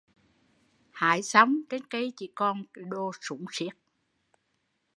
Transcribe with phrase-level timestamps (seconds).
[0.91, 3.73] Hái xong, trên cây chỉ còn đồ sún siết